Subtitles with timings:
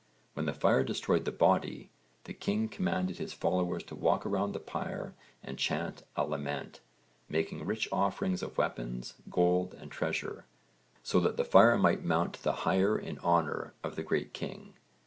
[0.33, 1.91] When the fire destroyed the body,
[2.23, 6.79] the king commanded his followers to walk round the pyre and chant a lament,
[7.29, 10.45] making rich offerings of weapons, gold and treasure,
[11.03, 14.73] so that the fire might mount the higher in honour of the great king.